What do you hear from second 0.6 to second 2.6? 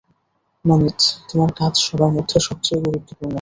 নমিত, তোমার কাজ সবার মধ্যে